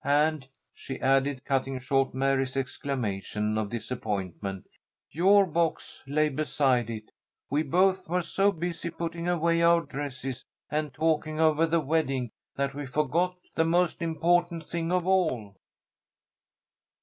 [0.03, 4.65] And," she added, cutting short Mary's exclamation of disappointment,
[5.11, 7.11] "your box lay beside it.
[7.51, 12.73] We both were so busy putting away our dresses, and talking over the wedding that
[12.73, 15.55] we forgot the most important thing of all."